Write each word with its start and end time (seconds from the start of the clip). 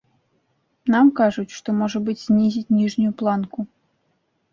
Нам 0.93 1.11
кажуць, 1.19 1.53
што, 1.57 1.75
можа 1.81 2.01
быць, 2.07 2.15
знізяць 2.29 2.73
ніжнюю 2.79 3.13
планку. 3.21 3.59